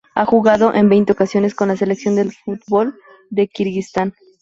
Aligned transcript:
Ha 0.15 0.25
jugado 0.25 0.73
en 0.73 0.89
veinte 0.89 1.11
ocasiones 1.11 1.53
con 1.53 1.67
la 1.67 1.77
selección 1.77 2.15
de 2.15 2.27
fútbol 2.31 2.97
de 3.29 3.47
Kirguistán. 3.47 4.15